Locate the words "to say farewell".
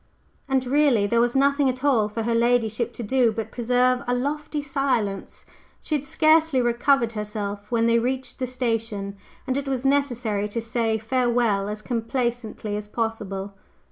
10.49-11.69